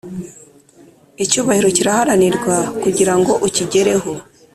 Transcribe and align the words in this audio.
Icyubahiro 1.23 1.67
kiraharanirwa 1.77 2.55
kugirango 2.83 3.31
ukigereho 3.47 4.11